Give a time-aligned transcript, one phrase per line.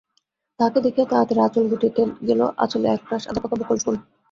[0.59, 3.95] তাহাকে দেখিয়া তাড়াতাড়ি আঁচল গুটািইতে গেল-আঁচলে একরাশ আধাপাকা বকুল ফল।